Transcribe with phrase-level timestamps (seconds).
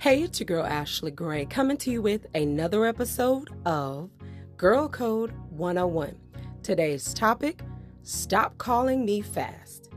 [0.00, 4.10] Hey, it's your girl Ashley Gray coming to you with another episode of
[4.56, 6.16] Girl Code 101.
[6.62, 7.62] Today's topic
[8.04, 9.90] Stop calling me fast.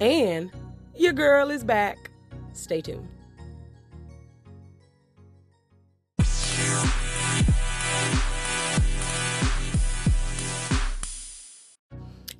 [0.00, 0.50] And
[0.96, 2.10] your girl is back.
[2.54, 3.06] Stay tuned.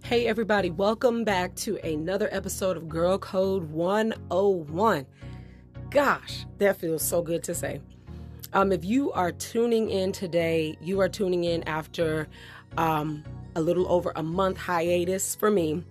[0.03, 5.07] Hey, everybody, welcome back to another episode of Girl Code 101
[5.93, 7.81] gosh, that feels so good to say.
[8.55, 12.29] Um, if you are tuning in today, you are tuning in after
[12.77, 13.25] um,
[13.57, 15.85] a little over a month hiatus for me.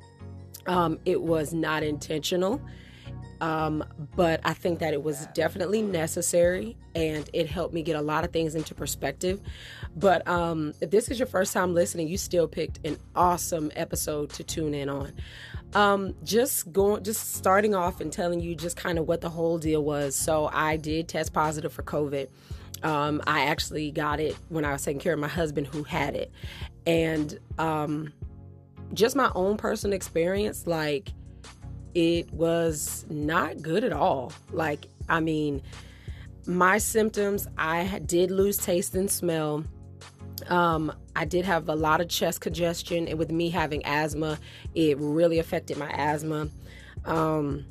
[0.67, 2.61] Um, it was not intentional,
[3.41, 3.83] um,
[4.15, 8.23] but I think that it was definitely necessary and it helped me get a lot
[8.23, 9.41] of things into perspective.
[9.95, 14.29] But um, if this is your first time listening, you still picked an awesome episode
[14.31, 15.11] to tune in on.
[15.73, 19.57] Um, just going, just starting off and telling you just kind of what the whole
[19.57, 20.15] deal was.
[20.15, 22.29] So I did test positive for COVID.
[22.83, 26.15] Um, I actually got it when I was taking care of my husband who had
[26.15, 26.31] it,
[26.87, 28.11] and um,
[28.93, 31.09] just my own personal experience, like
[31.93, 34.33] it was not good at all.
[34.51, 35.61] Like, I mean,
[36.47, 39.63] my symptoms, I did lose taste and smell.
[40.51, 44.37] Um, I did have a lot of chest congestion, and with me having asthma,
[44.75, 46.49] it really affected my asthma.
[47.05, 47.65] Um,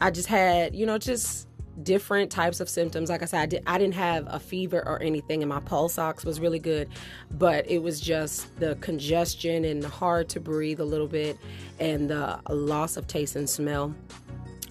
[0.00, 1.48] I just had, you know, just
[1.82, 3.10] different types of symptoms.
[3.10, 5.98] Like I said, I, did, I didn't have a fever or anything, and my pulse
[5.98, 6.88] ox was really good,
[7.32, 11.36] but it was just the congestion and hard to breathe a little bit,
[11.80, 13.92] and the loss of taste and smell.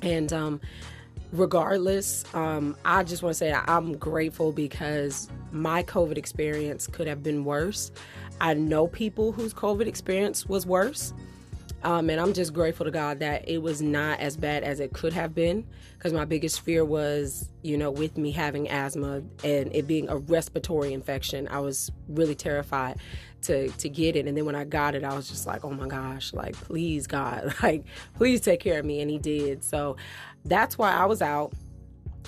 [0.02, 0.62] And um,
[1.34, 7.24] regardless, um, I just want to say I'm grateful because my COVID experience could have
[7.24, 7.92] been worse.
[8.40, 11.14] I know people whose COVID experience was worse.
[11.84, 14.94] Um, and I'm just grateful to God that it was not as bad as it
[14.94, 15.66] could have been.
[15.98, 20.18] Because my biggest fear was, you know, with me having asthma and it being a
[20.18, 23.00] respiratory infection, I was really terrified
[23.44, 24.28] to to get it.
[24.28, 27.08] And then when I got it, I was just like, oh my gosh, like please
[27.08, 27.84] God, like
[28.16, 29.02] please take care of me.
[29.02, 29.64] And He did.
[29.64, 29.98] So
[30.46, 31.54] that's why I was out.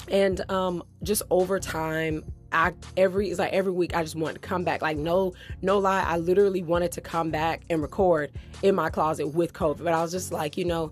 [0.10, 4.48] And um, just over time, I every it's like every week I just wanted to
[4.48, 4.82] come back.
[4.82, 8.32] Like no no lie, I literally wanted to come back and record
[8.64, 9.84] in my closet with COVID.
[9.84, 10.92] But I was just like, you know,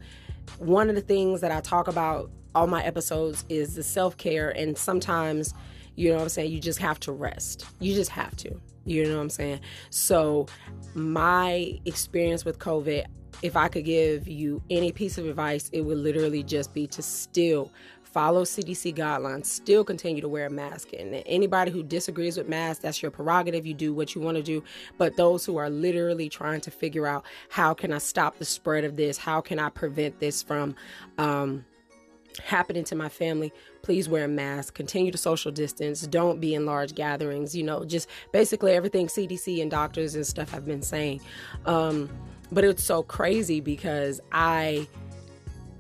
[0.59, 4.78] one of the things that I talk about all my episodes is the self-care and
[4.78, 5.53] sometimes,
[5.96, 7.66] you know what I'm saying, you just have to rest.
[7.80, 8.59] You just have to.
[8.86, 9.62] You know what I'm saying?
[9.90, 10.48] So
[10.94, 13.06] my experience with COVID,
[13.42, 17.02] if I could give you any piece of advice, it would literally just be to
[17.02, 17.72] still
[18.14, 20.90] follow CDC guidelines, still continue to wear a mask.
[20.98, 23.66] And anybody who disagrees with masks, that's your prerogative.
[23.66, 24.64] You do what you want to do.
[24.98, 28.84] But those who are literally trying to figure out how can I stop the spread
[28.84, 29.18] of this?
[29.18, 30.76] How can I prevent this from
[31.18, 31.66] um,
[32.40, 33.54] happening to my family?
[33.82, 34.74] Please wear a mask.
[34.74, 36.02] Continue to social distance.
[36.02, 37.56] Don't be in large gatherings.
[37.56, 41.22] You know, just basically everything CDC and doctors and stuff have been saying.
[41.66, 42.10] Um,
[42.52, 44.88] but it's so crazy because I.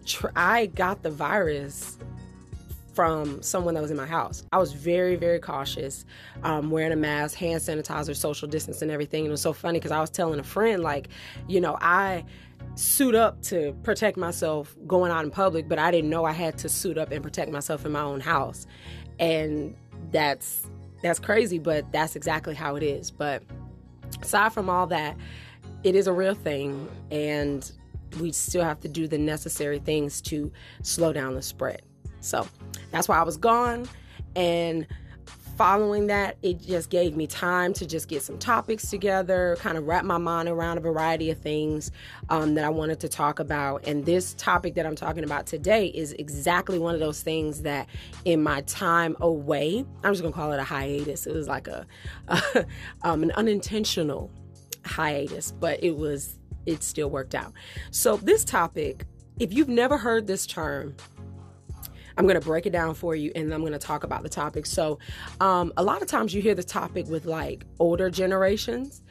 [0.05, 1.97] Tr- I got the virus
[2.93, 4.43] from someone that was in my house.
[4.51, 6.05] I was very, very cautious,
[6.43, 9.21] um, wearing a mask, hand sanitizer, social distance, and everything.
[9.21, 11.09] And it was so funny because I was telling a friend, like,
[11.47, 12.23] you know, I
[12.75, 16.57] suit up to protect myself going out in public, but I didn't know I had
[16.59, 18.65] to suit up and protect myself in my own house.
[19.19, 19.75] And
[20.11, 20.65] that's
[21.01, 23.11] that's crazy, but that's exactly how it is.
[23.11, 23.43] But
[24.21, 25.17] aside from all that,
[25.83, 27.69] it is a real thing and
[28.19, 30.51] we still have to do the necessary things to
[30.81, 31.81] slow down the spread.
[32.21, 32.47] So
[32.91, 33.87] that's why I was gone.
[34.35, 34.87] And
[35.55, 39.85] following that, it just gave me time to just get some topics together, kind of
[39.85, 41.91] wrap my mind around a variety of things
[42.29, 43.87] um, that I wanted to talk about.
[43.87, 47.87] And this topic that I'm talking about today is exactly one of those things that
[48.25, 51.27] in my time away, I'm just gonna call it a hiatus.
[51.27, 51.85] It was like a,
[52.27, 52.65] a
[53.03, 54.31] um, an unintentional
[54.85, 57.53] hiatus, but it was it still worked out.
[57.91, 59.05] So this topic,
[59.39, 60.95] if you've never heard this term,
[62.17, 64.29] I'm going to break it down for you and I'm going to talk about the
[64.29, 64.65] topic.
[64.65, 64.99] So,
[65.39, 69.01] um, a lot of times you hear the topic with like older generations,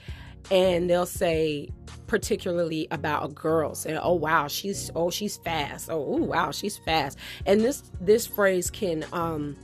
[0.51, 1.69] and they'll say,
[2.07, 5.89] particularly about a girl, "Oh wow, she's oh she's fast.
[5.91, 9.57] Oh ooh, wow, she's fast." And this this phrase can um,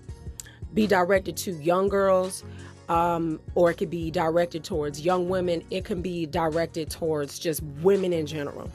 [0.75, 2.45] be directed to young girls.
[2.89, 5.62] Um, or it could be directed towards young women.
[5.71, 8.71] It can be directed towards just women in general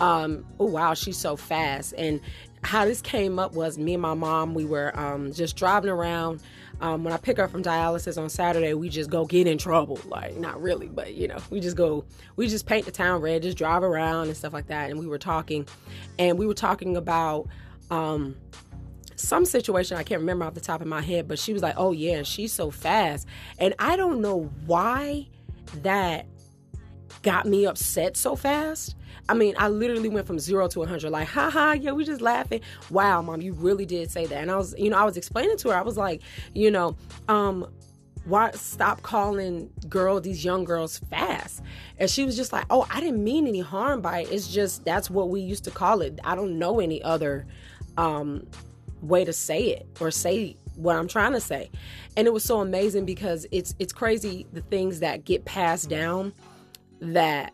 [0.00, 1.94] um, oh wow, she's so fast.
[1.96, 2.20] And
[2.66, 6.42] how this came up was me and my mom, we were um, just driving around.
[6.80, 9.98] Um, when I pick her from dialysis on Saturday, we just go get in trouble.
[10.06, 12.04] Like, not really, but you know, we just go,
[12.34, 14.90] we just paint the town red, just drive around and stuff like that.
[14.90, 15.66] And we were talking,
[16.18, 17.48] and we were talking about
[17.90, 18.36] um,
[19.14, 21.74] some situation I can't remember off the top of my head, but she was like,
[21.76, 23.26] "Oh yeah, she's so fast,"
[23.58, 25.28] and I don't know why
[25.82, 26.26] that
[27.22, 28.96] got me upset so fast.
[29.28, 32.60] I mean, I literally went from zero to 100, like, haha, yeah, we just laughing.
[32.90, 34.38] Wow, mom, you really did say that.
[34.38, 36.22] And I was, you know, I was explaining to her, I was like,
[36.54, 36.96] you know,
[37.28, 37.66] um,
[38.26, 41.62] why stop calling girl these young girls fast
[41.98, 44.84] and she was just like oh i didn't mean any harm by it it's just
[44.84, 47.46] that's what we used to call it i don't know any other
[47.96, 48.44] um
[49.00, 51.70] way to say it or say what i'm trying to say
[52.16, 56.32] and it was so amazing because it's it's crazy the things that get passed down
[57.00, 57.52] that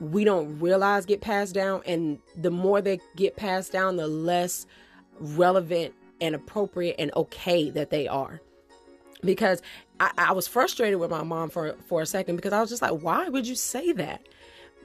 [0.00, 4.66] we don't realize get passed down and the more they get passed down the less
[5.20, 8.40] relevant and appropriate and okay that they are
[9.24, 9.62] because
[9.98, 12.82] I, I was frustrated with my mom for for a second because I was just
[12.82, 14.26] like, why would you say that?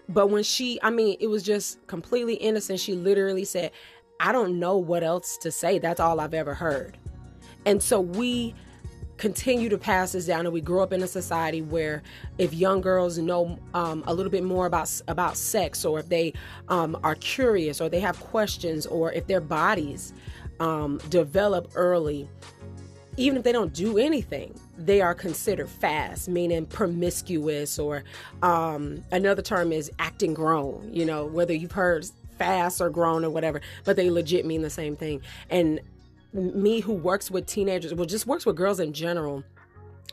[0.10, 2.80] But when she, I mean, it was just completely innocent.
[2.80, 3.72] She literally said,
[4.20, 5.80] I don't know what else to say.
[5.80, 6.98] That's all I've ever heard.
[7.66, 8.56] And so we
[9.22, 12.02] continue to pass this down and we grow up in a society where
[12.40, 16.34] if young girls know um, a little bit more about about sex or if they
[16.70, 20.12] um, are curious or they have questions or if their bodies
[20.60, 22.28] um, develop early
[23.18, 28.06] even if they don't do anything, they are considered fast, meaning promiscuous, or
[28.42, 30.90] um, another term is acting grown.
[30.94, 34.70] You know, whether you've heard fast or grown or whatever, but they legit mean the
[34.70, 35.22] same thing.
[35.50, 35.82] And
[36.34, 39.44] me, who works with teenagers, well, just works with girls in general,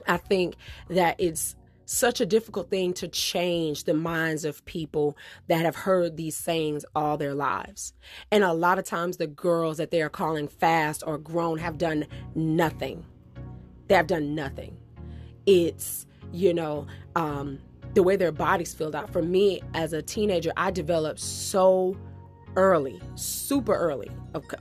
[0.06, 0.56] I think
[0.88, 5.16] that it's such a difficult thing to change the minds of people
[5.46, 7.94] that have heard these sayings all their lives.
[8.30, 11.78] And a lot of times, the girls that they are calling fast or grown have
[11.78, 13.06] done nothing.
[13.86, 14.76] They have done nothing.
[15.46, 16.86] It's, you know,
[17.16, 17.58] um,
[17.94, 19.10] the way their bodies filled out.
[19.10, 21.96] For me, as a teenager, I developed so
[22.56, 24.10] early, super early.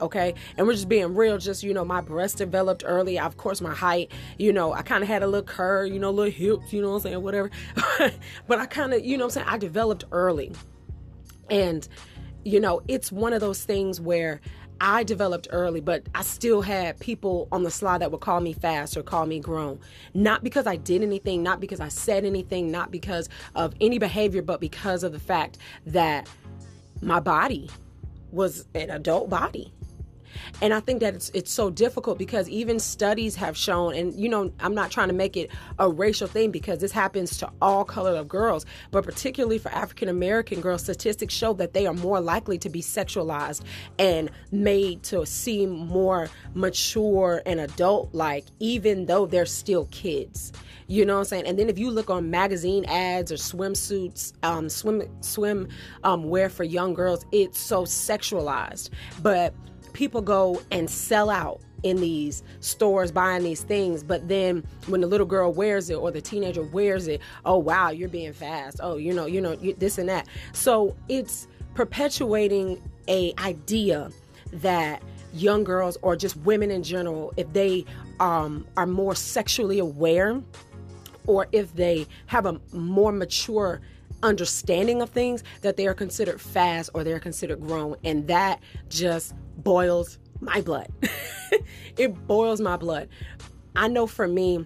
[0.00, 0.34] Okay.
[0.56, 1.38] And we're just being real.
[1.38, 3.18] Just, you know, my breast developed early.
[3.18, 6.10] Of course, my height, you know, I kind of had a little curve, you know,
[6.10, 7.22] little hips, you know what I'm saying?
[7.22, 7.50] Whatever.
[8.46, 9.46] but I kind of, you know I'm saying?
[9.48, 10.52] I developed early.
[11.50, 11.86] And,
[12.44, 14.40] you know, it's one of those things where
[14.80, 18.52] I developed early, but I still had people on the slide that would call me
[18.52, 19.80] fast or call me grown.
[20.14, 24.42] Not because I did anything, not because I said anything, not because of any behavior,
[24.42, 26.28] but because of the fact that
[27.00, 27.70] my body
[28.32, 29.72] was an adult body
[30.62, 34.28] and i think that it's it's so difficult because even studies have shown and you
[34.28, 37.84] know i'm not trying to make it a racial thing because this happens to all
[37.84, 42.20] color of girls but particularly for african american girls statistics show that they are more
[42.20, 43.62] likely to be sexualized
[43.98, 50.52] and made to seem more mature and adult like even though they're still kids
[50.88, 51.46] you know what I'm saying?
[51.46, 55.68] And then if you look on magazine ads or swimsuits, um, swim swim
[56.02, 58.88] um, wear for young girls, it's so sexualized.
[59.22, 59.54] But
[59.98, 65.08] people go and sell out in these stores buying these things but then when the
[65.08, 68.78] little girl wears it or the teenager wears it oh wow you're being fast.
[68.80, 70.28] Oh you know you know this and that.
[70.52, 74.10] So it's perpetuating a idea
[74.52, 75.02] that
[75.32, 77.84] young girls or just women in general if they
[78.20, 80.40] um, are more sexually aware
[81.26, 83.80] or if they have a more mature
[84.22, 87.96] understanding of things that they are considered fast or they're considered grown.
[88.04, 90.88] And that just boils my blood
[91.96, 93.08] it boils my blood
[93.76, 94.64] i know for me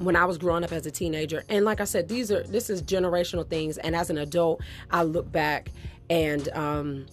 [0.00, 1.44] when I was growing up as a teenager.
[1.48, 3.76] And like I said, these are this is generational things.
[3.78, 5.70] And as an adult, I look back
[6.08, 7.06] and um,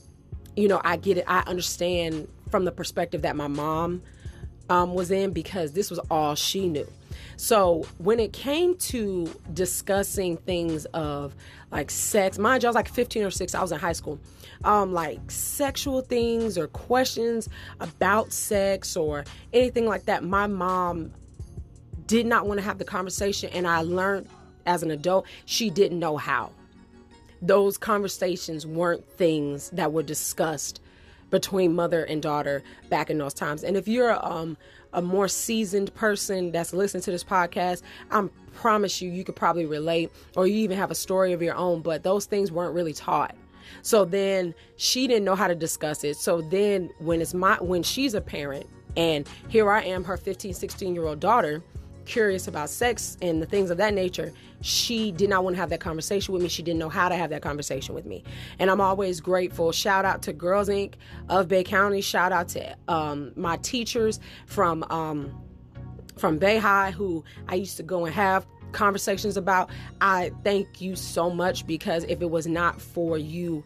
[0.55, 1.25] you know, I get it.
[1.27, 4.01] I understand from the perspective that my mom
[4.69, 6.87] um, was in because this was all she knew.
[7.37, 11.35] So when it came to discussing things of
[11.71, 14.19] like sex, mind you, I was like 15 or 6, I was in high school.
[14.63, 17.47] Um, like sexual things or questions
[17.79, 21.13] about sex or anything like that, my mom
[22.07, 24.27] did not want to have the conversation, and I learned
[24.65, 26.51] as an adult she didn't know how.
[27.41, 30.81] Those conversations weren't things that were discussed
[31.29, 33.63] between mother and daughter back in those times.
[33.63, 34.57] And if you're um,
[34.97, 39.67] a more seasoned person that's listening to this podcast, I promise you, you could probably
[39.67, 41.81] relate, or you even have a story of your own.
[41.81, 43.35] But those things weren't really taught.
[43.83, 46.17] So then she didn't know how to discuss it.
[46.17, 50.53] So then when it's my when she's a parent and here I am, her 15,
[50.55, 51.61] 16 year old daughter,
[52.07, 55.69] curious about sex and the things of that nature, she did not want to have
[55.69, 56.49] that conversation with me.
[56.49, 58.23] She didn't know how to have that conversation with me.
[58.57, 59.71] And I'm always grateful.
[59.71, 60.95] Shout out to Girls Inc.
[61.29, 62.01] of Bay County.
[62.01, 65.39] Shout out to um, my teachers from um,
[66.17, 69.69] from Bay High who I used to go and have conversations about.
[70.01, 73.63] I thank you so much because if it was not for you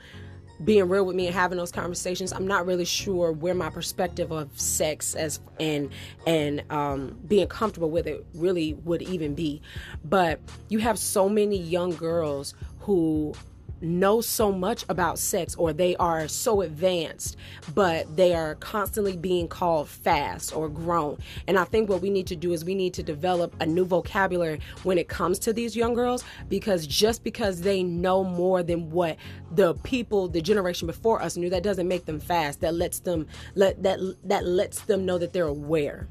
[0.64, 4.32] being real with me and having those conversations, I'm not really sure where my perspective
[4.32, 5.90] of sex as and
[6.26, 9.62] and um, being comfortable with it really would even be.
[10.04, 10.40] But
[10.70, 13.34] you have so many young girls who
[13.82, 17.38] know so much about sex or they are so advanced,
[17.74, 21.18] but they are constantly being called fast or grown.
[21.48, 23.86] And I think what we need to do is we need to develop a new
[23.86, 28.90] vocabulary when it comes to these young girls because just because they know more than
[28.92, 29.18] what
[29.52, 32.62] the people, the generation before us knew, that doesn't make them fast.
[32.62, 36.08] That lets them let that that lets them know that they're aware.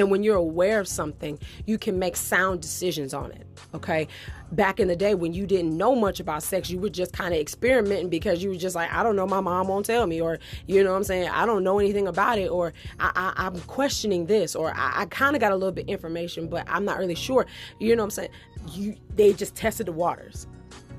[0.00, 3.46] And when you're aware of something, you can make sound decisions on it.
[3.74, 4.08] Okay.
[4.52, 7.34] Back in the day when you didn't know much about sex, you were just kind
[7.34, 10.18] of experimenting because you were just like, I don't know, my mom won't tell me,
[10.18, 13.46] or you know what I'm saying, I don't know anything about it, or I, I,
[13.46, 16.86] am questioning this, or I, I kind of got a little bit information, but I'm
[16.86, 17.44] not really sure.
[17.78, 18.30] You know what I'm saying?
[18.72, 20.46] You they just tested the waters.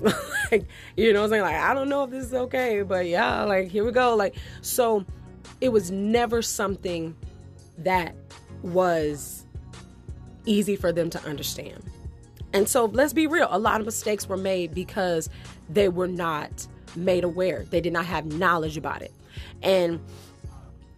[0.00, 0.66] like,
[0.96, 1.42] you know what I'm saying?
[1.42, 4.14] Like, I don't know if this is okay, but yeah, like here we go.
[4.14, 5.04] Like, so
[5.60, 7.16] it was never something
[7.78, 8.14] that
[8.62, 9.44] was
[10.44, 11.82] easy for them to understand.
[12.52, 15.28] And so let's be real, a lot of mistakes were made because
[15.68, 16.66] they were not
[16.96, 17.64] made aware.
[17.64, 19.12] They did not have knowledge about it.
[19.62, 20.00] And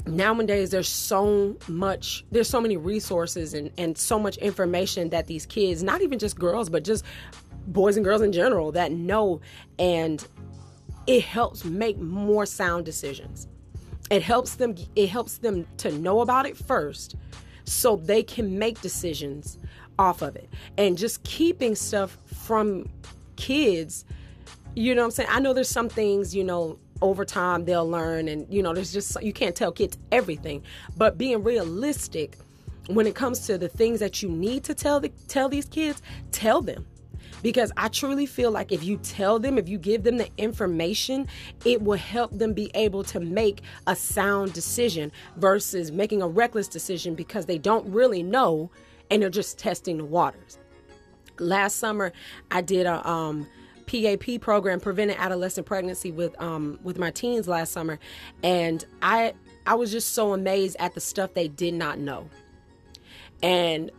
[0.07, 5.47] nowadays there's so much there's so many resources and, and so much information that these
[5.47, 7.05] kids, not even just girls, but just
[7.69, 9.41] boys and girls in general that know
[9.79, 10.27] and
[11.07, 13.47] it helps make more sound decisions.
[14.11, 17.17] It helps them it helps them to know about it first
[17.65, 19.59] so they can make decisions
[19.99, 20.49] off of it.
[20.77, 22.89] And just keeping stuff from
[23.37, 24.05] kids,
[24.75, 25.29] you know what I'm saying?
[25.33, 28.93] I know there's some things, you know, over time they'll learn and you know, there's
[28.93, 30.63] just you can't tell kids everything,
[30.97, 32.39] but being realistic
[32.89, 36.03] when it comes to the things that you need to tell the tell these kids,
[36.31, 36.87] tell them
[37.45, 41.29] because I truly feel like if you tell them, if you give them the information,
[41.67, 46.69] it will help them be able to make a sound decision versus making a reckless
[46.69, 48.71] decision because they don't really know
[49.11, 50.59] and they're just testing the waters.
[51.39, 52.15] Last summer,
[52.51, 53.47] I did a um,
[53.85, 57.99] PAP program, preventing adolescent pregnancy with um, with my teens last summer,
[58.43, 59.35] and I
[59.67, 62.27] I was just so amazed at the stuff they did not know.
[63.43, 63.91] And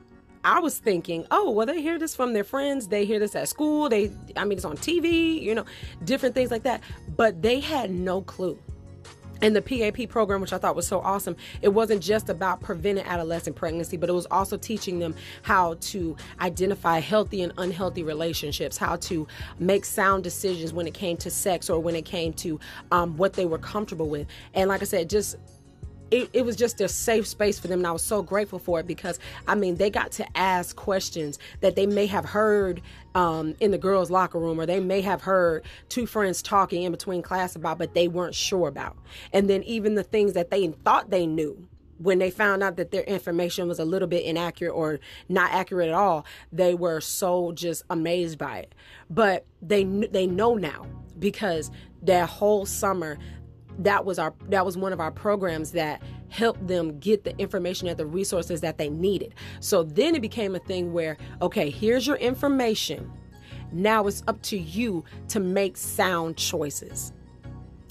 [0.45, 2.87] I was thinking, oh, well, they hear this from their friends.
[2.87, 3.89] They hear this at school.
[3.89, 5.65] They, I mean, it's on TV, you know,
[6.03, 6.81] different things like that.
[7.17, 8.59] But they had no clue.
[9.41, 13.05] And the PAP program, which I thought was so awesome, it wasn't just about preventing
[13.05, 18.77] adolescent pregnancy, but it was also teaching them how to identify healthy and unhealthy relationships,
[18.77, 19.27] how to
[19.59, 22.59] make sound decisions when it came to sex or when it came to
[22.91, 24.27] um, what they were comfortable with.
[24.53, 25.35] And like I said, just
[26.11, 28.79] it, it was just a safe space for them and i was so grateful for
[28.79, 32.81] it because i mean they got to ask questions that they may have heard
[33.15, 36.91] um, in the girls locker room or they may have heard two friends talking in
[36.91, 38.97] between class about but they weren't sure about.
[39.33, 42.91] And then even the things that they thought they knew when they found out that
[42.91, 47.53] their information was a little bit inaccurate or not accurate at all they were so
[47.53, 48.75] just amazed by it.
[49.09, 50.85] But they they know now
[51.17, 51.71] because
[52.01, 53.17] that whole summer
[53.79, 57.87] that was our that was one of our programs that helped them get the information
[57.87, 59.33] and the resources that they needed.
[59.59, 63.11] So then it became a thing where okay, here's your information.
[63.71, 67.11] Now it's up to you to make sound choices.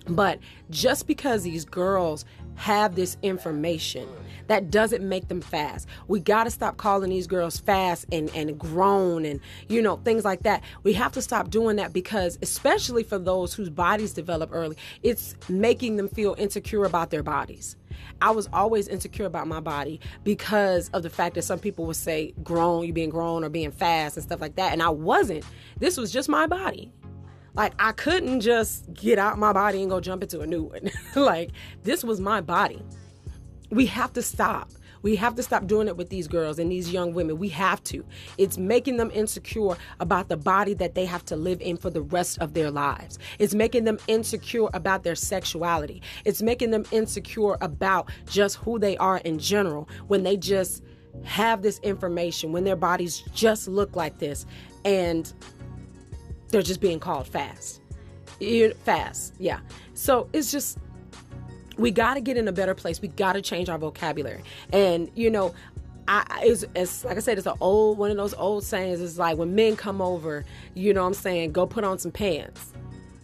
[0.06, 0.38] But
[0.70, 2.24] just because these girls
[2.56, 4.08] have this information
[4.48, 5.88] that doesn't make them fast.
[6.08, 10.24] We got to stop calling these girls fast and, and grown and, you know, things
[10.24, 10.62] like that.
[10.82, 15.34] We have to stop doing that because, especially for those whose bodies develop early, it's
[15.48, 17.76] making them feel insecure about their bodies.
[18.20, 21.96] I was always insecure about my body because of the fact that some people would
[21.96, 24.72] say grown, you being grown or being fast and stuff like that.
[24.72, 25.44] And I wasn't.
[25.78, 26.92] This was just my body.
[27.54, 30.90] Like I couldn't just get out my body and go jump into a new one.
[31.16, 31.50] like
[31.82, 32.82] this was my body.
[33.74, 34.70] We have to stop.
[35.02, 37.38] We have to stop doing it with these girls and these young women.
[37.38, 38.06] We have to.
[38.38, 42.00] It's making them insecure about the body that they have to live in for the
[42.00, 43.18] rest of their lives.
[43.38, 46.00] It's making them insecure about their sexuality.
[46.24, 50.82] It's making them insecure about just who they are in general when they just
[51.24, 54.46] have this information, when their bodies just look like this
[54.84, 55.32] and
[56.48, 57.82] they're just being called fast.
[58.84, 59.60] Fast, yeah.
[59.94, 60.78] So it's just
[61.76, 63.00] we got to get in a better place.
[63.00, 64.42] We got to change our vocabulary.
[64.72, 65.54] And you know,
[66.06, 69.00] I it's, it's like I said, it's an old one of those old sayings.
[69.00, 72.12] It's like when men come over, you know, what I'm saying, go put on some
[72.12, 72.72] pants.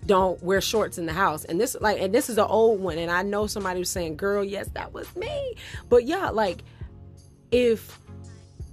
[0.06, 1.44] Don't wear shorts in the house.
[1.44, 2.98] And this like, and this is an old one.
[2.98, 5.54] And I know somebody was saying, "Girl, yes, that was me."
[5.88, 6.64] But yeah, like
[7.52, 7.98] if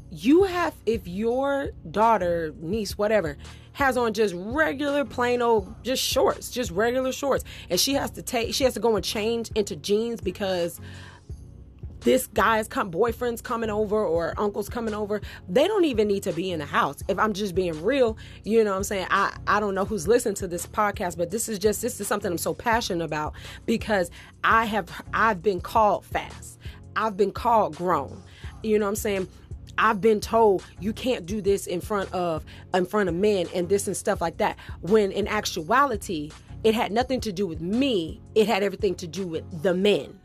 [0.10, 3.38] you have, if your daughter, niece, whatever,
[3.78, 7.44] has on just regular plain old just shorts, just regular shorts.
[7.70, 10.82] And she has to take she has to go and change into jeans because
[12.00, 15.22] this guy's come boyfriend's coming over or uncle's coming over.
[15.48, 18.18] They don't even need to be in the house if i'm just being real.
[18.44, 19.08] You know what i'm saying?
[19.12, 22.08] I i don't know who's listening to this podcast but this is just this is
[22.08, 23.36] something i'm so passionate about
[23.68, 24.10] because
[24.44, 26.58] i have i've been called fast.
[26.96, 28.24] I've been called grown.
[28.64, 29.28] You know what i'm saying
[29.78, 32.44] I've been told you can't do this in front of
[32.74, 34.58] in front of men and this and stuff like that.
[34.82, 36.32] When in actuality,
[36.64, 38.22] it had nothing to do with me.
[38.36, 40.20] It had everything to do with the men.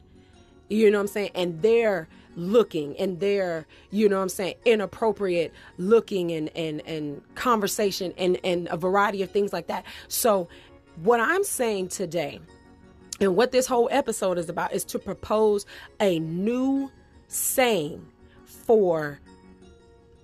[0.68, 1.30] You know what I'm saying?
[1.35, 7.23] And they're looking and they're, you know what I'm saying, inappropriate looking and and and
[7.35, 9.85] conversation and and a variety of things like that.
[10.09, 10.49] So
[10.97, 12.40] what I'm saying today
[13.21, 15.66] and what this whole episode is about is to propose
[16.00, 16.90] a new
[17.28, 18.06] saying
[18.44, 19.21] for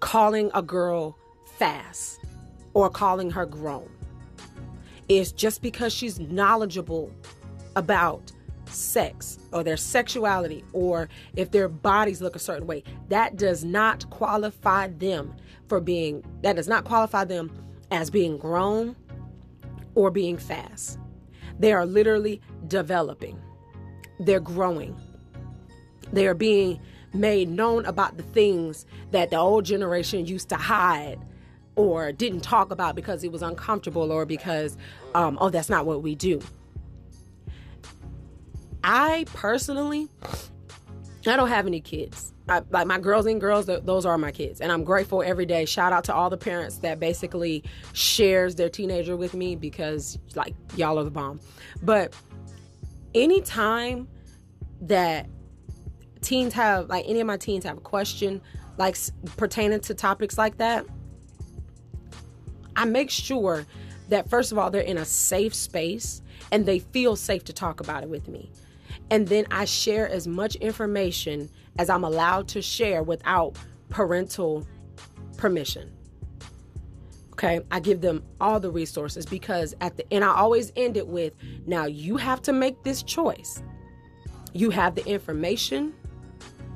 [0.00, 1.16] calling a girl
[1.56, 2.20] fast
[2.74, 3.88] or calling her grown.
[5.08, 7.10] Is just because she's knowledgeable
[7.76, 8.30] about
[8.66, 14.08] sex or their sexuality or if their bodies look a certain way, that does not
[14.10, 15.34] qualify them
[15.66, 17.50] for being, that does not qualify them
[17.90, 18.94] as being grown
[19.94, 20.98] or being fast.
[21.58, 23.40] They are literally developing,
[24.20, 24.94] they're growing,
[26.12, 26.80] they are being
[27.12, 31.18] made known about the things that the old generation used to hide
[31.76, 34.76] or didn't talk about because it was uncomfortable or because,
[35.14, 36.40] um, oh, that's not what we do.
[38.82, 40.08] I personally,
[41.26, 42.32] I don't have any kids.
[42.48, 45.66] I, like my girls and girls, those are my kids, and I'm grateful every day.
[45.66, 47.62] Shout out to all the parents that basically
[47.92, 51.40] shares their teenager with me because like y'all are the bomb.
[51.82, 52.14] But
[53.14, 54.08] anytime
[54.80, 55.26] that
[56.18, 58.40] teens have like any of my teens have a question
[58.76, 58.96] like
[59.36, 60.86] pertaining to topics like that,
[62.76, 63.66] I make sure
[64.08, 66.22] that first of all they're in a safe space
[66.52, 68.50] and they feel safe to talk about it with me
[69.10, 71.48] and then I share as much information
[71.78, 73.56] as I'm allowed to share without
[73.88, 74.66] parental
[75.36, 75.90] permission.
[77.32, 81.06] Okay, I give them all the resources because at the end, I always end it
[81.06, 81.34] with
[81.66, 83.62] now you have to make this choice.
[84.52, 85.94] You have the information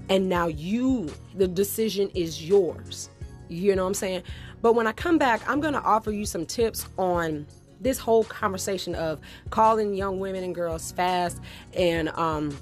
[0.09, 3.11] and now you the decision is yours.
[3.49, 4.23] You know what I'm saying?
[4.63, 7.47] But when I come back, I'm going to offer you some tips on
[7.81, 11.41] this whole conversation of calling young women and girls fast
[11.75, 12.57] and um,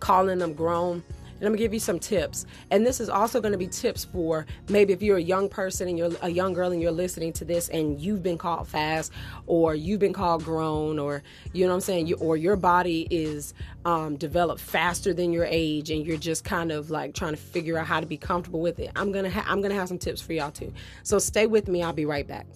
[0.00, 1.02] calling them grown.
[1.38, 2.46] And I'm gonna give you some tips.
[2.70, 5.96] And this is also gonna be tips for maybe if you're a young person and
[5.96, 9.12] you're a young girl and you're listening to this and you've been called fast
[9.46, 11.22] or you've been called grown or
[11.52, 15.46] you know what I'm saying, you, or your body is um, developed faster than your
[15.48, 18.60] age and you're just kind of like trying to figure out how to be comfortable
[18.60, 18.90] with it.
[18.96, 20.72] I'm gonna ha- I'm gonna have some tips for y'all too.
[21.02, 21.82] So stay with me.
[21.82, 22.46] I'll be right back.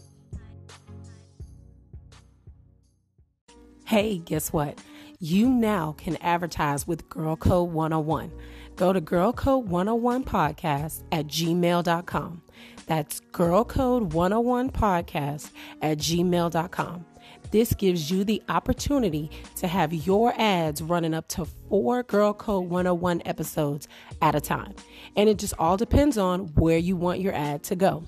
[3.85, 4.79] Hey, guess what?
[5.19, 8.33] You now can advertise with Girl Code 101.
[8.77, 12.43] Go to Girl Code 101 Podcast at gmail.com.
[12.87, 17.07] That's Girl Code 101 Podcast at gmail.com.
[17.51, 22.69] This gives you the opportunity to have your ads running up to four Girl Code
[22.71, 23.89] 101 episodes
[24.23, 24.75] at a time.
[25.17, 28.05] And it just all depends on where you want your ad to go.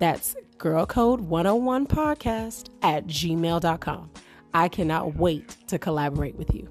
[0.00, 4.10] That's Girl Code 101 Podcast at gmail.com.
[4.52, 6.68] I cannot wait to collaborate with you.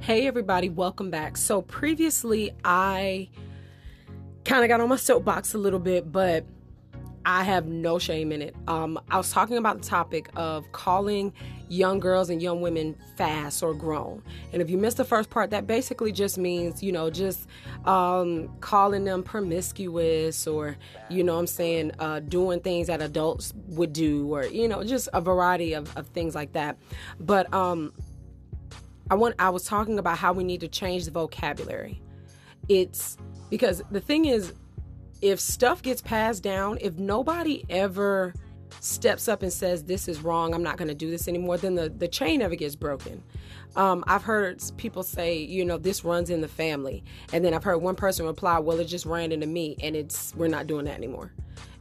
[0.00, 1.36] Hey, everybody, welcome back.
[1.36, 3.28] So, previously, I
[4.46, 6.46] kind of got on my soapbox a little bit, but
[7.26, 8.56] I have no shame in it.
[8.66, 11.34] Um, I was talking about the topic of calling
[11.68, 14.22] young girls and young women fast or grown.
[14.54, 17.46] And if you missed the first part, that basically just means, you know, just
[17.84, 20.78] um, calling them promiscuous or,
[21.10, 25.10] you know I'm saying, uh, doing things that adults would do or, you know, just
[25.12, 26.78] a variety of, of things like that.
[27.20, 27.92] But um,
[29.10, 32.00] I want I was talking about how we need to change the vocabulary.
[32.68, 33.18] It's
[33.50, 34.54] because the thing is
[35.20, 38.32] if stuff gets passed down, if nobody ever
[38.78, 41.74] steps up and says this is wrong, I'm not going to do this anymore, then
[41.74, 43.22] the the chain never gets broken.
[43.76, 47.64] Um, I've heard people say, you know, this runs in the family, and then I've
[47.64, 50.84] heard one person reply, "Well, it just ran into me, and it's we're not doing
[50.84, 51.32] that anymore."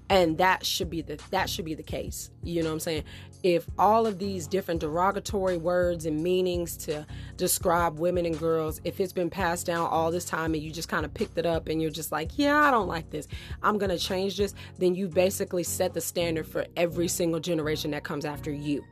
[0.10, 3.04] and that should be the that should be the case you know what i'm saying
[3.44, 7.06] if all of these different derogatory words and meanings to
[7.38, 10.90] describe women and girls if it's been passed down all this time and you just
[10.90, 13.28] kind of picked it up and you're just like yeah i don't like this.
[13.64, 17.92] I'm going to change this then you basically set the standard for every single generation
[17.92, 18.84] that comes after you.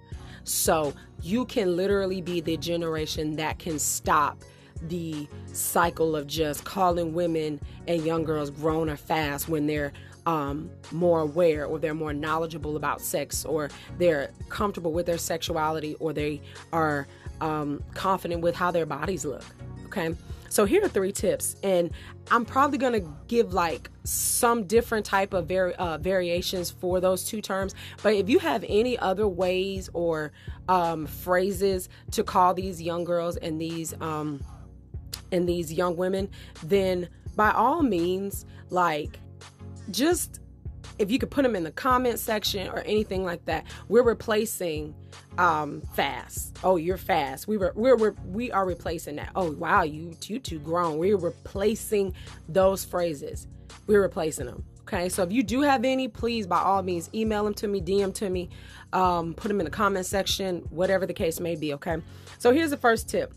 [0.44, 4.44] So you can literally be the generation that can stop
[4.84, 9.94] the cycle of just calling women and young girls grown or fast when they're
[10.26, 15.96] um, more aware or they're more knowledgeable about sex or they're comfortable with their sexuality
[16.00, 16.42] or they
[16.74, 17.08] are
[17.40, 19.46] um, confident with how their bodies look.
[19.86, 20.14] Okay.
[20.50, 21.92] So here are three tips, and
[22.32, 27.42] I'm probably gonna give like some different type of vari- uh, variations for those two
[27.42, 27.76] terms.
[28.02, 30.32] But if you have any other ways or
[30.70, 34.42] um, phrases to call these young girls and these um,
[35.32, 36.30] and these young women,
[36.64, 39.20] then by all means, like
[39.92, 40.40] just
[41.00, 44.96] if you could put them in the comment section or anything like that, we're replacing
[45.38, 46.58] um fast.
[46.64, 47.48] Oh, you're fast.
[47.48, 49.32] We were we're, we're we are replacing that.
[49.36, 50.98] Oh, wow, you you too grown.
[50.98, 52.14] We're replacing
[52.50, 53.48] those phrases.
[53.86, 54.66] We're replacing them.
[54.82, 57.82] Okay, so if you do have any, please by all means email them to me,
[57.82, 58.50] DM to me,
[58.94, 61.74] um, put them in the comment section, whatever the case may be.
[61.74, 61.98] Okay,
[62.38, 63.34] so here's the first tip: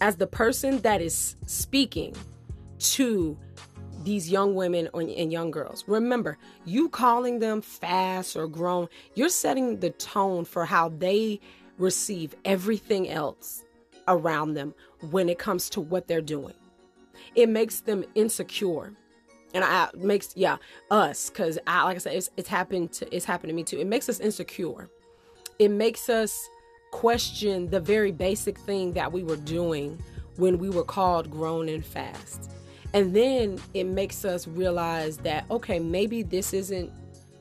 [0.00, 2.14] as the person that is speaking
[2.78, 3.36] to
[4.06, 5.84] these young women and young girls.
[5.88, 11.40] Remember, you calling them fast or grown, you're setting the tone for how they
[11.78, 13.64] receive everything else
[14.08, 14.74] around them
[15.10, 16.54] when it comes to what they're doing.
[17.34, 18.92] It makes them insecure.
[19.54, 20.56] And I makes yeah,
[20.90, 23.78] us cuz I like I said it's it's happened to it's happened to me too.
[23.78, 24.88] It makes us insecure.
[25.58, 26.48] It makes us
[26.90, 30.00] question the very basic thing that we were doing
[30.36, 32.50] when we were called grown and fast.
[32.94, 36.90] And then it makes us realize that, okay, maybe this isn't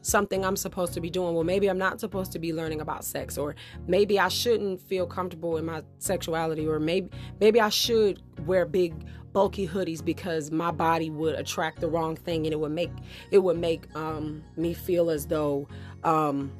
[0.01, 1.33] something I'm supposed to be doing.
[1.33, 3.55] Well, maybe I'm not supposed to be learning about sex or
[3.87, 8.93] maybe I shouldn't feel comfortable in my sexuality or maybe maybe I should wear big
[9.33, 12.91] bulky hoodies because my body would attract the wrong thing and it would make
[13.31, 15.67] it would make um, me feel as though
[16.03, 16.51] um,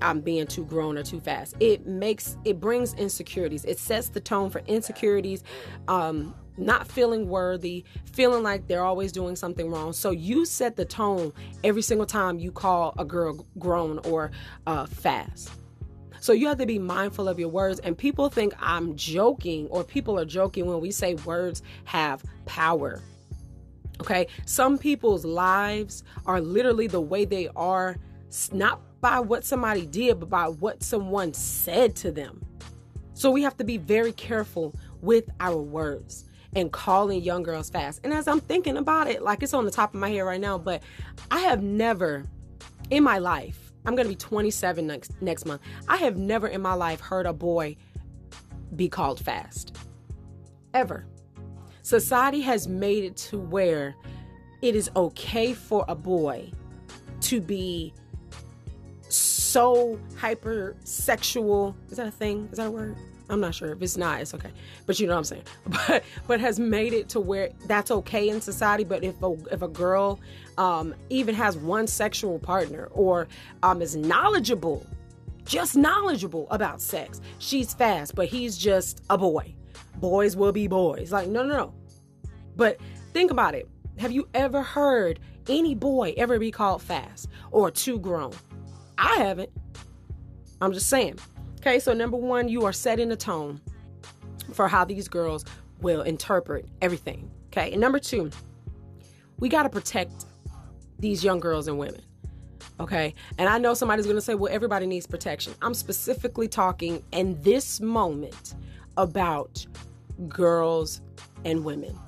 [0.00, 1.56] I'm being too grown or too fast.
[1.60, 3.64] It makes it brings insecurities.
[3.64, 5.44] It sets the tone for insecurities,
[5.88, 9.92] um, not feeling worthy, feeling like they're always doing something wrong.
[9.92, 14.30] So you set the tone every single time you call a girl grown or
[14.66, 15.50] uh, fast.
[16.20, 17.80] So you have to be mindful of your words.
[17.80, 23.02] And people think I'm joking, or people are joking when we say words have power.
[24.00, 27.96] Okay, some people's lives are literally the way they are,
[28.52, 32.42] not by what somebody did, but by what someone said to them.
[33.12, 36.24] So we have to be very careful with our words
[36.56, 38.00] and calling young girls fast.
[38.02, 40.40] And as I'm thinking about it, like it's on the top of my head right
[40.40, 40.82] now, but
[41.30, 42.24] I have never
[42.88, 45.60] in my life, I'm going to be 27 next next month.
[45.86, 47.76] I have never in my life heard a boy
[48.74, 49.76] be called fast.
[50.72, 51.04] Ever.
[51.82, 53.96] Society has made it to where
[54.62, 56.50] it is okay for a boy
[57.20, 57.92] to be
[59.54, 61.76] so hypersexual.
[61.88, 62.48] Is that a thing?
[62.50, 62.96] Is that a word?
[63.30, 64.50] I'm not sure if it's not, it's okay.
[64.84, 65.44] But you know what I'm saying.
[65.68, 68.82] But but has made it to where that's okay in society.
[68.82, 70.18] But if a if a girl
[70.58, 73.28] um, even has one sexual partner or
[73.62, 74.84] um, is knowledgeable,
[75.44, 78.16] just knowledgeable about sex, she's fast.
[78.16, 79.54] But he's just a boy.
[79.98, 81.12] Boys will be boys.
[81.12, 81.74] Like no no no.
[82.56, 82.80] But
[83.12, 83.68] think about it.
[84.00, 88.32] Have you ever heard any boy ever be called fast or too grown?
[88.98, 89.50] I haven't.
[90.60, 91.18] I'm just saying.
[91.60, 93.60] Okay, so number one, you are setting a tone
[94.52, 95.44] for how these girls
[95.80, 97.30] will interpret everything.
[97.46, 98.30] Okay, and number two,
[99.38, 100.26] we got to protect
[100.98, 102.02] these young girls and women.
[102.80, 105.54] Okay, and I know somebody's going to say, well, everybody needs protection.
[105.62, 108.54] I'm specifically talking in this moment
[108.96, 109.64] about
[110.28, 111.00] girls
[111.44, 111.98] and women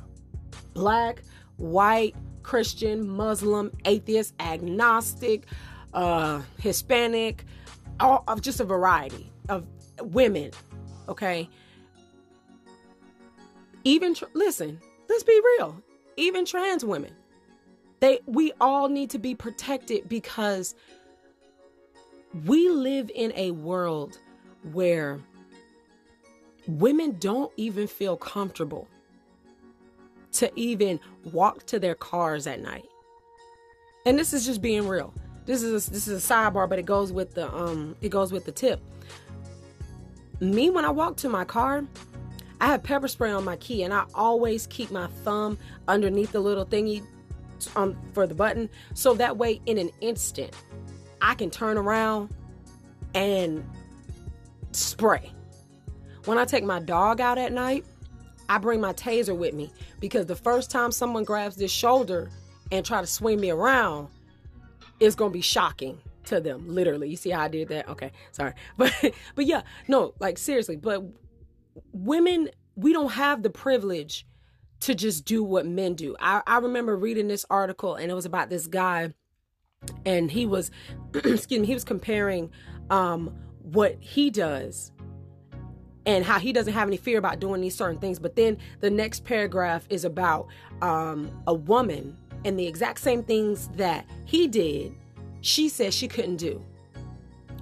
[0.75, 1.22] black,
[1.57, 5.46] white, Christian, Muslim, atheist, agnostic,
[5.94, 7.44] uh, Hispanic,
[8.01, 9.66] all of just a variety of
[10.01, 10.51] women,
[11.09, 11.49] okay?
[13.85, 15.81] Even tr- listen, let's be real.
[16.16, 17.14] Even trans women.
[18.01, 20.75] They we all need to be protected because
[22.44, 24.18] we live in a world
[24.72, 25.20] where
[26.66, 28.88] women don't even feel comfortable
[30.33, 31.01] to even
[31.33, 32.85] walk to their cars at night.
[34.05, 35.14] And this is just being real.
[35.46, 38.32] This is a, this is a sidebar, but it goes with the um it goes
[38.32, 38.80] with the tip
[40.40, 41.85] me when I walk to my car,
[42.61, 46.40] I have pepper spray on my key, and I always keep my thumb underneath the
[46.40, 47.02] little thingy
[47.74, 50.54] um, for the button, so that way, in an instant,
[51.20, 52.30] I can turn around
[53.14, 53.64] and
[54.72, 55.32] spray.
[56.24, 57.85] When I take my dog out at night,
[58.48, 62.30] I bring my taser with me because the first time someone grabs this shoulder
[62.70, 64.09] and try to swing me around,
[65.00, 67.09] it's gonna be shocking to them literally.
[67.09, 67.88] You see how i did that?
[67.88, 68.54] Okay sorry.
[68.76, 68.92] But
[69.35, 71.04] but yeah no like seriously but
[71.92, 74.26] women we don't have the privilege
[74.80, 76.14] to just do what men do.
[76.20, 79.14] I, I remember reading this article and it was about this guy
[80.04, 80.70] and he was
[81.14, 82.50] excuse me he was comparing
[82.90, 84.92] um what he does
[86.06, 88.18] and how he doesn't have any fear about doing these certain things.
[88.20, 90.46] But then the next paragraph is about
[90.82, 94.94] um a woman and the exact same things that he did
[95.40, 96.62] she said she couldn't do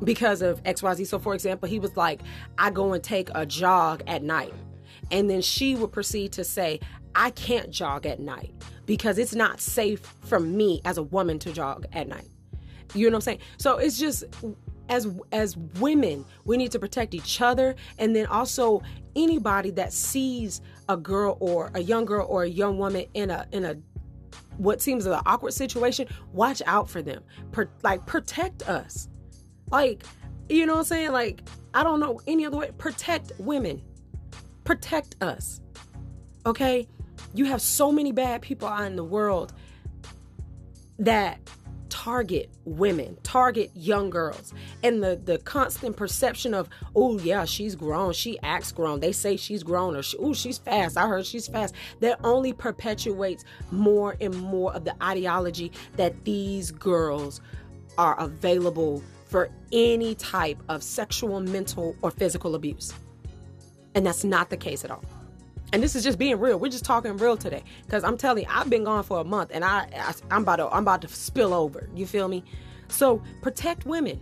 [0.03, 2.21] because of xyz so for example he was like
[2.59, 4.53] i go and take a jog at night.
[5.11, 6.81] And then she would proceed to say
[7.15, 8.53] i can't jog at night
[8.87, 12.29] because it's not safe for me as a woman to jog at night.
[12.95, 13.39] You know what I'm saying?
[13.59, 14.25] So it's just
[14.89, 18.83] as as women, we need to protect each other and then also
[19.17, 23.47] anybody that sees a girl or a young girl or a young woman in a
[23.53, 23.77] in a
[24.59, 27.23] what seems an awkward situation, watch out for them.
[27.83, 29.09] Like protect us.
[29.71, 30.05] Like,
[30.49, 31.13] you know what I'm saying?
[31.13, 32.71] Like, I don't know any other way.
[32.79, 33.83] Protect women.
[34.65, 35.61] Protect us.
[36.47, 36.87] Okay?
[37.35, 39.53] You have so many bad people out in the world
[40.99, 41.41] that
[41.95, 44.53] target women, target young girls.
[44.83, 48.99] And the the constant perception of, oh yeah, she's grown, she acts grown.
[48.99, 50.97] They say she's grown or oh she's fast.
[50.97, 51.73] I heard she's fast.
[52.01, 57.41] That only perpetuates more and more of the ideology that these girls
[57.97, 62.93] are available for any type of sexual, mental, or physical abuse.
[63.95, 65.05] And that's not the case at all.
[65.75, 66.57] And this is just being real.
[66.57, 69.51] We're just talking real today, because I'm telling you, I've been gone for a month,
[69.53, 71.89] and I, I I'm about to I'm about to spill over.
[71.97, 72.45] You feel me?
[72.87, 74.21] So protect women,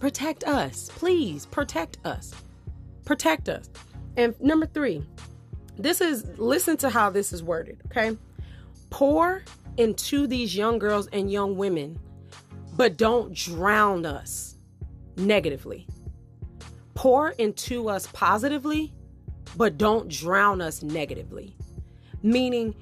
[0.00, 2.32] protect us, please protect us,
[3.04, 3.68] protect us.
[4.16, 5.04] And number three,
[5.76, 7.82] this is listen to how this is worded.
[7.88, 8.16] Okay,
[8.88, 9.42] pour
[9.76, 11.98] into these young girls and young women,
[12.78, 14.56] but don't drown us
[15.18, 15.86] negatively.
[16.94, 18.94] Pour into us positively,
[19.58, 21.54] but don't drown us negatively.
[22.22, 22.74] Meaning,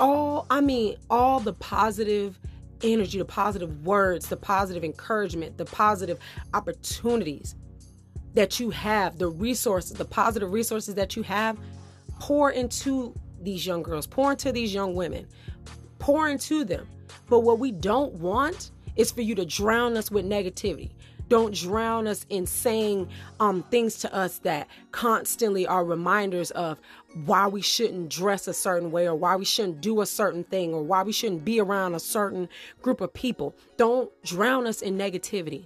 [0.00, 2.38] all, I mean, all the positive
[2.82, 6.18] energy, the positive words, the positive encouragement, the positive
[6.52, 7.54] opportunities
[8.34, 11.56] that you have, the resources, the positive resources that you have,
[12.18, 15.26] pour into these young girls, pour into these young women,
[16.00, 16.88] pour into them.
[17.28, 20.90] But what we don't want is for you to drown us with negativity.
[21.28, 26.80] Don't drown us in saying um, things to us that constantly are reminders of
[27.24, 30.72] why we shouldn't dress a certain way or why we shouldn't do a certain thing
[30.72, 32.48] or why we shouldn't be around a certain
[32.82, 33.54] group of people.
[33.76, 35.64] Don't drown us in negativity.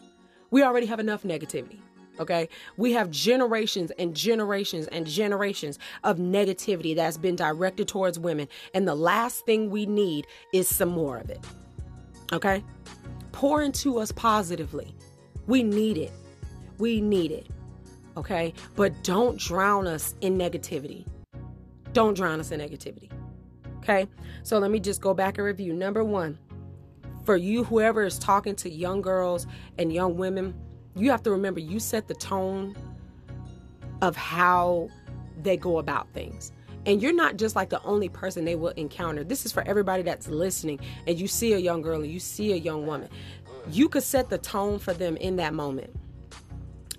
[0.51, 1.79] We already have enough negativity.
[2.21, 2.49] Okay.
[2.77, 8.49] We have generations and generations and generations of negativity that's been directed towards women.
[8.75, 11.41] And the last thing we need is some more of it.
[12.33, 12.63] Okay.
[13.33, 14.95] Pour into us positively.
[15.53, 16.13] We need it.
[16.79, 17.47] We need it.
[18.17, 18.55] Okay?
[18.75, 21.05] But don't drown us in negativity.
[21.93, 23.11] Don't drown us in negativity.
[23.77, 24.09] Okay?
[24.45, 25.75] So let me just go back and review.
[25.75, 26.39] Number one,
[27.25, 30.55] for you, whoever is talking to young girls and young women,
[30.97, 32.75] you have to remember you set the tone
[34.01, 34.89] of how
[35.43, 36.51] they go about things.
[36.87, 39.23] And you're not just like the only person they will encounter.
[39.23, 42.53] This is for everybody that's listening and you see a young girl and you see
[42.53, 43.11] a young woman
[43.71, 45.95] you could set the tone for them in that moment.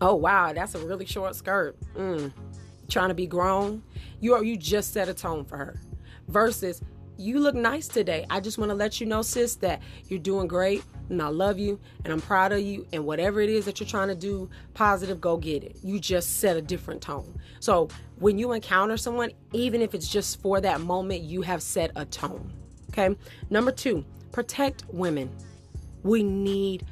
[0.01, 1.77] Oh wow, that's a really short skirt.
[1.95, 2.31] Mm.
[2.89, 3.83] Trying to be grown,
[4.19, 5.79] you are you just set a tone for her.
[6.27, 6.81] Versus,
[7.17, 8.25] you look nice today.
[8.29, 11.59] I just want to let you know, sis, that you're doing great, and I love
[11.59, 12.87] you, and I'm proud of you.
[12.91, 15.77] And whatever it is that you're trying to do positive, go get it.
[15.83, 17.39] You just set a different tone.
[17.59, 21.91] So when you encounter someone, even if it's just for that moment, you have set
[21.95, 22.51] a tone.
[22.89, 23.15] Okay.
[23.49, 25.29] Number two, protect women
[26.03, 26.85] we need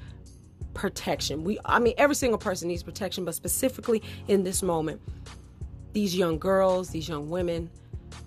[0.73, 1.43] protection.
[1.43, 5.01] We I mean every single person needs protection, but specifically in this moment,
[5.93, 7.69] these young girls, these young women,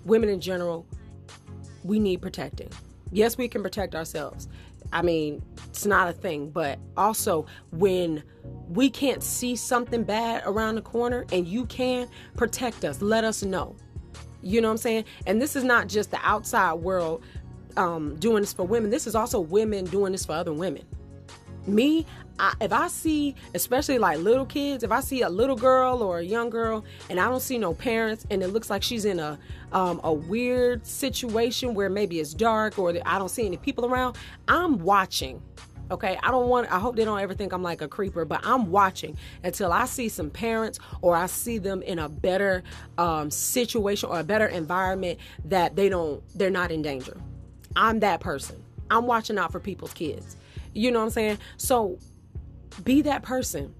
[0.05, 0.85] women in general,
[1.83, 2.69] we need protecting.
[3.11, 4.47] Yes, we can protect ourselves.
[4.93, 8.23] I mean, it's not a thing, but also when
[8.69, 13.43] we can't see something bad around the corner and you can protect us, let us
[13.43, 13.75] know.
[14.41, 15.05] You know what I'm saying?
[15.25, 17.23] And this is not just the outside world
[17.77, 18.89] um, doing this for women.
[18.89, 20.83] This is also women doing this for other women.
[21.67, 22.05] Me,
[22.37, 26.19] I, if I see, especially like little kids, if I see a little girl or
[26.19, 29.19] a young girl and I don't see no parents and it looks like she's in
[29.19, 29.39] a
[29.71, 34.17] um, a weird situation where maybe it's dark or I don't see any people around,
[34.47, 35.41] I'm watching.
[35.91, 38.41] Okay, I don't want, I hope they don't ever think I'm like a creeper, but
[38.43, 42.63] I'm watching until I see some parents or I see them in a better
[42.97, 47.17] um, situation or a better environment that they don't, they're not in danger.
[47.75, 48.61] I'm that person.
[48.89, 50.35] I'm watching out for people's kids.
[50.73, 51.37] You know what I'm saying?
[51.57, 51.97] So
[52.83, 53.73] be that person.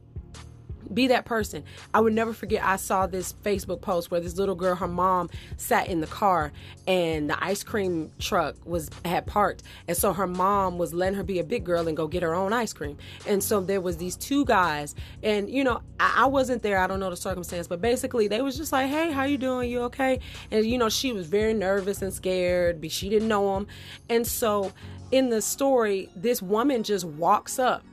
[0.93, 1.63] Be that person.
[1.93, 2.63] I would never forget.
[2.63, 6.51] I saw this Facebook post where this little girl, her mom, sat in the car
[6.87, 11.23] and the ice cream truck was had parked, and so her mom was letting her
[11.23, 12.97] be a big girl and go get her own ice cream.
[13.27, 16.79] And so there was these two guys, and you know, I, I wasn't there.
[16.79, 19.69] I don't know the circumstance, but basically they was just like, "Hey, how you doing?
[19.69, 20.19] You okay?"
[20.51, 22.81] And you know, she was very nervous and scared.
[22.81, 23.67] But she didn't know him,
[24.09, 24.71] and so
[25.11, 27.83] in the story, this woman just walks up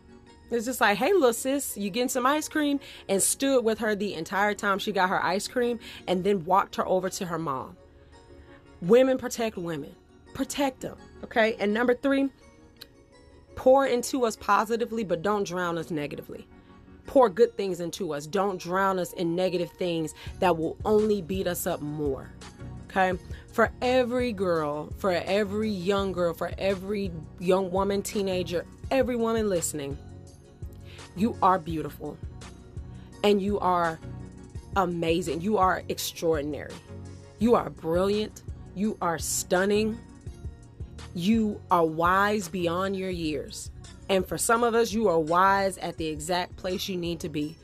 [0.55, 2.81] it's just like, hey, little sis, you getting some ice cream?
[3.09, 6.77] And stood with her the entire time she got her ice cream and then walked
[6.77, 7.77] her over to her mom.
[8.81, 9.95] Women protect women,
[10.35, 10.97] protect them.
[11.25, 11.57] Okay.
[11.59, 12.29] And number three,
[13.55, 16.47] pour into us positively, but don't drown us negatively.
[17.07, 18.27] Pour good things into us.
[18.27, 22.33] Don't drown us in negative things that will only beat us up more.
[22.91, 23.19] Okay.
[23.53, 29.97] For every girl, for every young girl, for every young woman, teenager, every woman listening,
[31.16, 32.16] you are beautiful
[33.22, 33.98] and you are
[34.77, 35.40] amazing.
[35.40, 36.72] You are extraordinary.
[37.38, 38.42] You are brilliant.
[38.75, 39.98] You are stunning.
[41.14, 43.70] You are wise beyond your years.
[44.09, 47.29] And for some of us, you are wise at the exact place you need to
[47.29, 47.57] be.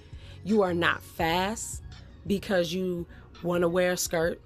[0.44, 1.82] You are not fast
[2.26, 3.06] because you
[3.42, 4.40] want to wear a skirt.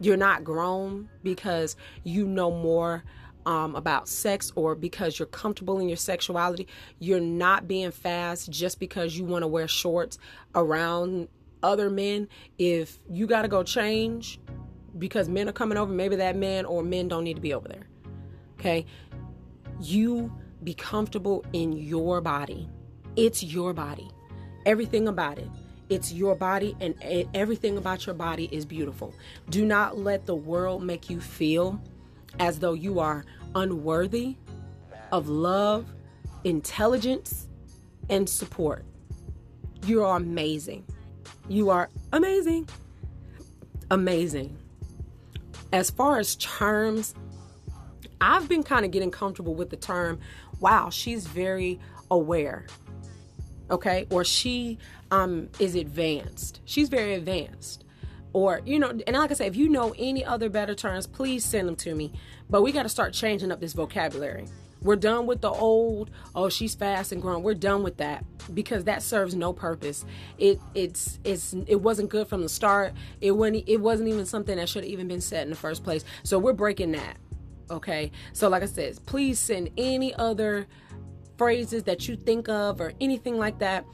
[0.00, 3.04] You're not grown because you know more
[3.46, 6.66] um, about sex or because you're comfortable in your sexuality.
[6.98, 10.18] You're not being fast just because you want to wear shorts
[10.54, 11.28] around
[11.62, 12.28] other men.
[12.58, 14.40] If you got to go change
[14.98, 17.68] because men are coming over, maybe that man or men don't need to be over
[17.68, 17.86] there.
[18.58, 18.86] Okay?
[19.80, 22.68] You be comfortable in your body.
[23.16, 24.10] It's your body.
[24.66, 25.48] Everything about it.
[25.90, 26.94] It's your body, and
[27.34, 29.14] everything about your body is beautiful.
[29.50, 31.78] Do not let the world make you feel
[32.38, 34.36] as though you are unworthy
[35.12, 35.86] of love,
[36.44, 37.48] intelligence,
[38.10, 38.84] and support.
[39.86, 40.84] You are amazing.
[41.48, 42.68] You are amazing.
[43.90, 44.56] Amazing.
[45.72, 47.14] As far as terms,
[48.20, 50.20] I've been kind of getting comfortable with the term,
[50.60, 51.78] wow, she's very
[52.10, 52.66] aware.
[53.70, 54.06] Okay?
[54.10, 54.78] Or she
[55.10, 56.60] um is advanced.
[56.64, 57.84] She's very advanced
[58.34, 61.44] or you know and like i said if you know any other better terms please
[61.44, 62.12] send them to me.
[62.50, 64.46] But we got to start changing up this vocabulary.
[64.82, 67.42] We're done with the old oh she's fast and grown.
[67.42, 70.04] We're done with that because that serves no purpose.
[70.36, 72.92] It it's it's it wasn't good from the start.
[73.22, 75.82] It wasn't it wasn't even something that should have even been said in the first
[75.84, 76.04] place.
[76.24, 77.16] So we're breaking that
[77.70, 78.10] okay?
[78.34, 80.66] So like i said please send any other
[81.38, 83.84] phrases that you think of or anything like that.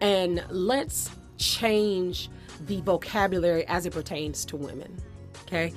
[0.00, 2.28] And let's change
[2.66, 4.96] the vocabulary as it pertains to women.
[5.42, 5.72] Okay.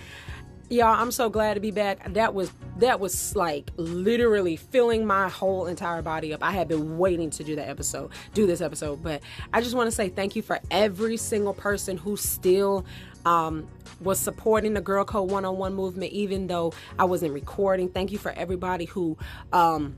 [0.71, 2.13] Y'all, I'm so glad to be back.
[2.13, 6.43] That was that was like literally filling my whole entire body up.
[6.43, 9.87] I had been waiting to do that episode, do this episode, but I just want
[9.87, 12.85] to say thank you for every single person who still
[13.25, 13.67] um,
[13.99, 17.89] was supporting the Girl Code 101 movement, even though I wasn't recording.
[17.89, 19.17] Thank you for everybody who
[19.51, 19.97] um,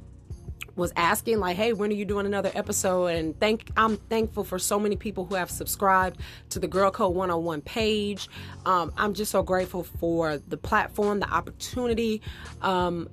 [0.82, 3.08] was asking like hey when are you doing another episode?
[3.08, 7.16] And thank i'm thankful for so many people who have subscribed to the girl code
[7.16, 8.28] 101 page.
[8.66, 12.22] Um, i'm just so grateful for the platform the opportunity.
[12.62, 13.10] Um,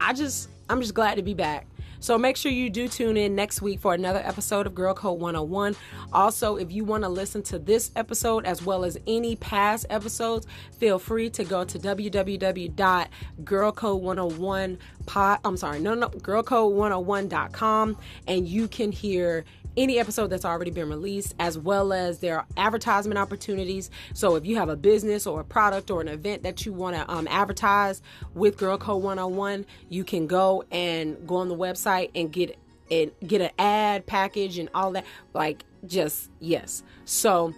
[0.00, 1.66] i just i'm just glad to be back
[2.04, 5.18] so make sure you do tune in next week for another episode of Girl Code
[5.18, 5.74] 101.
[6.12, 10.46] Also, if you want to listen to this episode as well as any past episodes,
[10.78, 17.96] feel free to go to www.girlcode101 pod I'm sorry, no no girlcode101.com
[18.28, 22.46] and you can hear any episode that's already been released, as well as there are
[22.56, 23.90] advertisement opportunities.
[24.12, 26.96] So if you have a business or a product or an event that you want
[26.96, 28.02] to um, advertise
[28.34, 32.58] with Girl Code 101, you can go and go on the website and get
[32.90, 35.04] it, get an ad package and all that.
[35.32, 36.82] Like, just yes.
[37.04, 37.54] So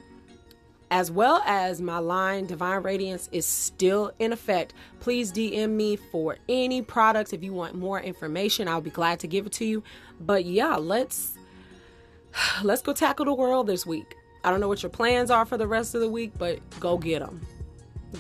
[0.91, 6.37] as well as my line divine radiance is still in effect please dm me for
[6.49, 9.83] any products if you want more information i'll be glad to give it to you
[10.21, 11.37] but yeah let's
[12.63, 14.17] let's go tackle the world this week.
[14.45, 16.97] I don't know what your plans are for the rest of the week, but go
[16.97, 17.41] get them.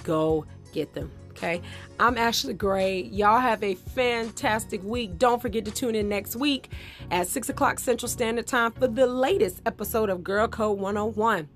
[0.02, 1.10] Go get them.
[1.36, 1.60] Okay.
[2.00, 3.02] I'm Ashley Gray.
[3.02, 5.18] Y'all have a fantastic week.
[5.18, 6.70] Don't forget to tune in next week
[7.10, 11.46] at 6 o'clock Central Standard Time for the latest episode of Girl Code 101.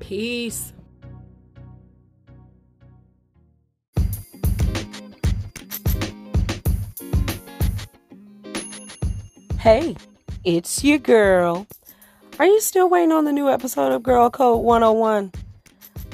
[0.00, 0.74] Peace.
[9.58, 9.96] Hey,
[10.44, 11.66] it's your girl.
[12.38, 15.32] Are you still waiting on the new episode of Girl Code 101?